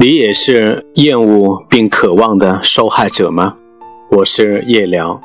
[0.00, 3.58] 你也是厌恶并渴望的受害者吗？
[4.10, 5.20] 我是叶聊。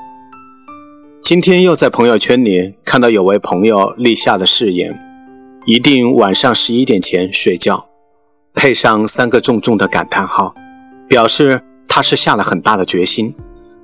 [1.21, 4.99] 今天又在朋友圈里看到有位朋友立下的誓言，
[5.65, 7.87] 一定晚上十一点前睡觉，
[8.53, 10.53] 配上三个重重的感叹号，
[11.07, 13.33] 表示他是下了很大的决心，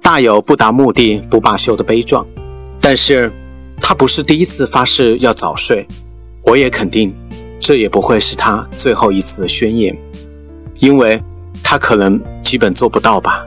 [0.01, 2.27] 大有不达目的不罢休的悲壮。
[2.81, 3.31] 但是，
[3.79, 5.87] 他不是第一次发誓要早睡，
[6.43, 7.15] 我也肯定，
[7.61, 9.97] 这也不会是他最后一次的宣言。
[10.81, 11.21] 因为
[11.63, 13.45] 他可能基本做不到吧。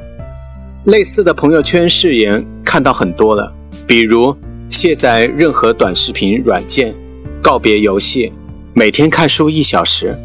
[0.84, 3.52] 类似的朋友圈誓言看到很多了，
[3.87, 4.34] 比如
[4.70, 6.95] 卸载任何短视频软件、
[7.43, 8.33] 告别游戏、
[8.73, 10.16] 每天看书一小时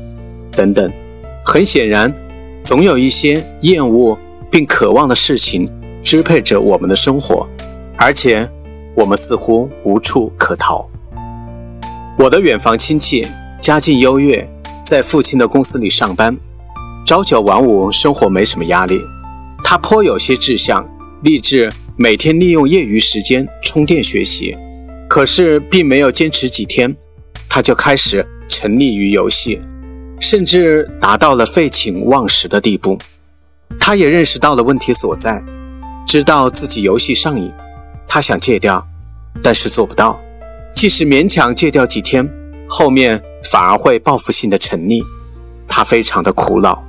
[0.51, 0.91] 等等。
[1.43, 2.13] 很显然，
[2.61, 4.15] 总有一些厌恶
[4.51, 5.67] 并渴望的事情
[6.03, 7.47] 支配着我们的生活，
[7.97, 8.47] 而且
[8.95, 10.87] 我们似乎无处可逃。
[12.19, 13.25] 我的远房亲戚
[13.59, 14.47] 家境优越，
[14.83, 16.37] 在父亲的公司里上班。
[17.09, 19.01] 朝九晚五，生活没什么压力。
[19.63, 20.87] 他颇有些志向，
[21.23, 24.55] 立志每天利用业余时间充电学习。
[25.09, 26.95] 可是并没有坚持几天，
[27.49, 29.59] 他就开始沉溺于游戏，
[30.19, 32.95] 甚至达到了废寝忘食的地步。
[33.79, 35.43] 他也认识到了问题所在，
[36.05, 37.51] 知道自己游戏上瘾。
[38.07, 38.87] 他想戒掉，
[39.41, 40.21] 但是做不到。
[40.75, 42.29] 即使勉强戒掉几天，
[42.67, 43.19] 后面
[43.51, 45.03] 反而会报复性的沉溺。
[45.67, 46.85] 他非常的苦恼。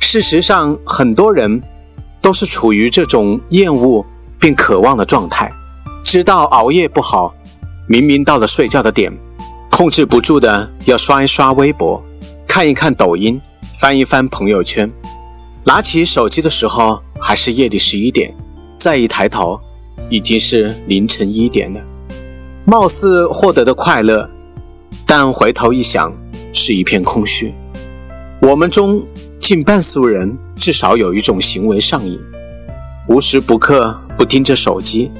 [0.00, 1.60] 事实上，很多人
[2.20, 4.04] 都是处于这种厌恶
[4.38, 5.50] 并渴望的状态，
[6.02, 7.34] 知道熬夜不好，
[7.86, 9.12] 明明到了睡觉的点，
[9.70, 12.02] 控制不住的要刷一刷微博，
[12.46, 13.40] 看一看抖音，
[13.78, 14.90] 翻一翻朋友圈，
[15.64, 18.34] 拿起手机的时候还是夜里十一点，
[18.76, 19.60] 再一抬头，
[20.08, 21.80] 已经是凌晨一点了。
[22.64, 24.30] 貌似获得的快乐，
[25.04, 26.12] 但回头一想，
[26.52, 27.52] 是一片空虚。
[28.40, 29.04] 我们中。
[29.48, 32.20] 近半数人至少有一种行为上瘾，
[33.08, 35.10] 无时不刻不盯着手机，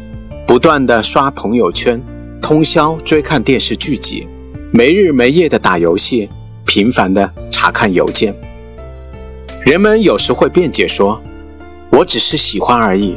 [0.47, 1.99] 不断的刷朋友圈，
[2.39, 4.29] 通宵追看电视剧集，
[4.71, 6.29] 没日没夜的打游戏，
[6.67, 8.35] 频繁的查看邮件。
[9.65, 11.19] 人们有时会辩解说
[11.89, 13.17] ：“我只是喜欢而已。”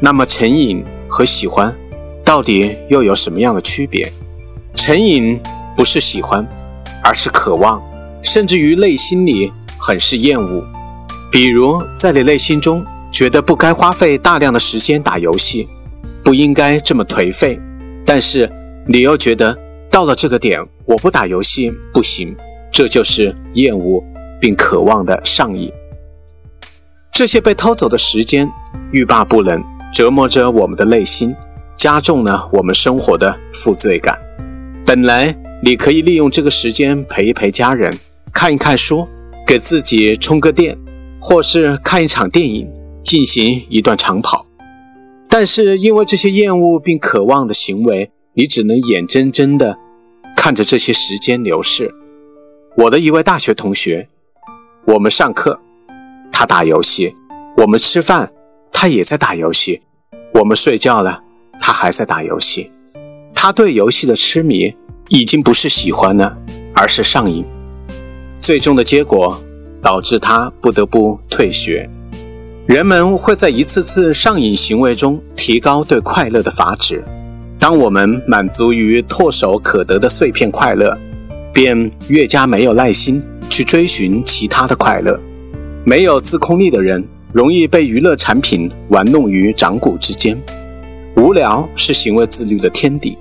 [0.00, 1.74] 那么成瘾和喜欢
[2.22, 4.12] 到底又有什么样的区别？
[4.74, 5.40] 成瘾
[5.74, 6.46] 不是喜欢，
[7.02, 7.82] 而是渴望，
[8.22, 9.50] 甚至于内心里。
[9.86, 10.64] 很是厌恶，
[11.30, 15.68] 比如在你内心中觉得不该花费大量的时间打游戏，
[16.24, 17.56] 不应该这么颓废，
[18.04, 18.50] 但是
[18.84, 19.56] 你又觉得
[19.88, 22.34] 到了这个点我不打游戏不行，
[22.72, 24.02] 这就是厌恶
[24.40, 25.72] 并渴望的上瘾。
[27.12, 28.50] 这些被偷走的时间
[28.90, 29.62] 欲罢不能，
[29.94, 31.32] 折磨着我们的内心，
[31.76, 34.18] 加重了我们生活的负罪感。
[34.84, 35.32] 本来
[35.62, 37.96] 你可以利用这个时间陪一陪家人，
[38.32, 39.06] 看一看书。
[39.46, 40.76] 给自己充个电，
[41.20, 42.68] 或是看一场电影，
[43.04, 44.44] 进行一段长跑。
[45.28, 49.78] 但是因为这些厌恶并渴望的行为，你只能眼睁睁地
[50.34, 51.94] 看着这些时间流逝。
[52.76, 54.08] 我的一位大学同学，
[54.84, 55.60] 我们上课，
[56.32, 57.14] 他打游戏；
[57.56, 58.32] 我们吃饭，
[58.72, 59.80] 他也在打游戏；
[60.34, 61.22] 我们睡觉了，
[61.60, 62.68] 他还在打游戏。
[63.32, 64.74] 他对游戏的痴迷
[65.08, 66.36] 已经不是喜欢了，
[66.74, 67.44] 而是上瘾。
[68.46, 69.36] 最终的结果
[69.82, 71.90] 导致他不得不退学。
[72.64, 77.02] 人们会在一次次上瘾行为中提高对快乐的阀值。
[77.58, 80.96] 当我们满足于唾手可得的碎片快乐，
[81.52, 83.20] 便越加没有耐心
[83.50, 85.18] 去追寻其他的快乐。
[85.84, 90.40] 没有自控力的人容易被娱乐产品玩弄于掌骨之间。
[91.16, 93.18] 无聊是行为自律的天敌。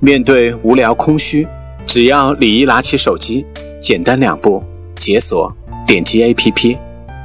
[0.00, 1.46] 面对无聊空虚，
[1.84, 3.44] 只要李一拿起手机。
[3.80, 4.62] 简单两步，
[4.96, 5.52] 解锁，
[5.86, 6.78] 点击 APP，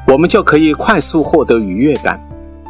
[0.08, 2.20] 我们就可以快速获得愉悦感。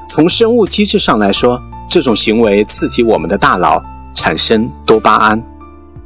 [0.06, 3.84] 从生物机制上来说，这种行为刺激我们的大脑
[4.16, 5.42] 产生多巴胺，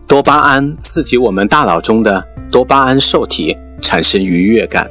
[0.07, 4.87] 多巴胺刺激我们大脑中的多巴胺受体产生愉悦感。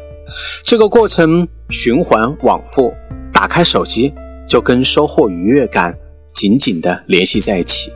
[0.64, 2.92] 这个过程循环往复，
[3.32, 4.12] 打开手机
[4.48, 5.94] 就跟收获愉悦感
[6.32, 7.92] 紧紧地联系在一起，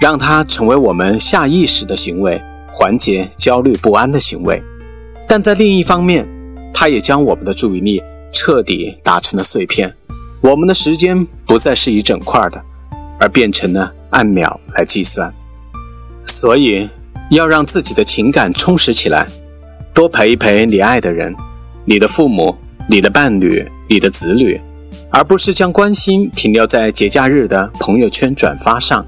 [0.00, 2.40] 让它成为我们下意识的行为。
[2.74, 4.60] 缓解焦虑不安的行为，
[5.28, 6.26] 但在另一方面，
[6.72, 8.02] 它也将我们的注意力
[8.32, 9.94] 彻底打成了碎片。
[10.40, 12.60] 我们的时间不再是一整块的，
[13.20, 15.32] 而变成了按秒来计算。
[16.24, 16.88] 所以，
[17.30, 19.26] 要让自己的情感充实起来，
[19.92, 21.34] 多陪一陪你爱的人，
[21.84, 22.56] 你的父母、
[22.88, 24.60] 你的伴侣、你的子女，
[25.10, 29.06] 而不是将关心停留在节假日的朋友圈转发上。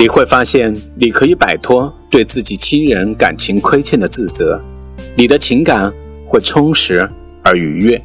[0.00, 4.58] 你会发现，你可以摆脱对自己亲人感情亏欠的自责，
[5.14, 5.92] 你的情感
[6.26, 7.06] 会充实
[7.44, 8.02] 而愉悦。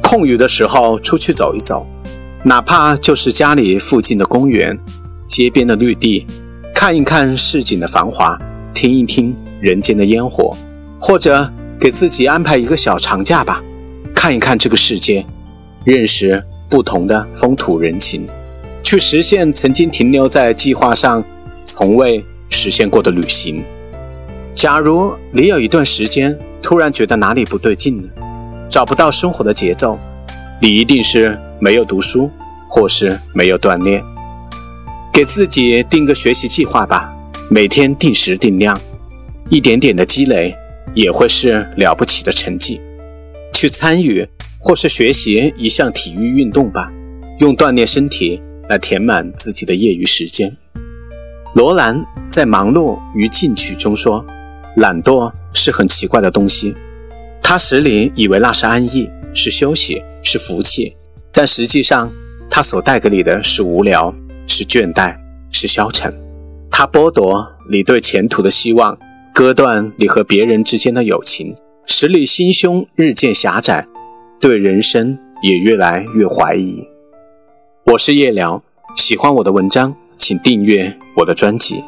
[0.00, 1.84] 空余的时候出去走一走，
[2.44, 4.78] 哪怕就是家里附近的公园、
[5.26, 6.24] 街边的绿地，
[6.72, 8.38] 看一看市井的繁华，
[8.72, 10.56] 听一听人间的烟火，
[11.00, 13.60] 或者给自己安排一个小长假吧，
[14.14, 15.26] 看一看这个世界，
[15.84, 16.40] 认识
[16.70, 18.28] 不同的风土人情，
[18.80, 21.24] 去实现曾经停留在计划上、
[21.64, 23.64] 从未实现过的旅行。
[24.54, 28.08] 假如你有一段时间突然觉得哪里不对劲了，
[28.68, 29.98] 找不到生活的节奏，
[30.60, 32.30] 你一定是没有读书，
[32.68, 34.02] 或是没有锻炼。
[35.12, 37.12] 给自己定个学习计划吧，
[37.50, 38.78] 每天定时定量，
[39.50, 40.54] 一点点的积累
[40.94, 42.80] 也会是了不起的成绩。
[43.52, 44.26] 去参与
[44.58, 46.90] 或是学习一项体育运动吧，
[47.40, 50.56] 用锻炼身体来填满自己的业余时间。
[51.54, 54.24] 罗兰在《忙碌与进取》中说。
[54.76, 56.74] 懒惰是很奇怪的东西，
[57.42, 60.96] 他使你以为那是安逸，是休息，是福气，
[61.30, 62.10] 但实际上，
[62.48, 64.14] 他所带给你的是无聊，
[64.46, 65.14] 是倦怠，
[65.50, 66.10] 是消沉。
[66.70, 68.98] 他剥夺你对前途的希望，
[69.34, 73.86] 割断你和别人之间的友情，使你心胸日渐狭窄，
[74.40, 76.82] 对人生也越来越怀疑。
[77.84, 78.62] 我是夜聊，
[78.96, 81.82] 喜欢我的文章，请订阅我的专辑。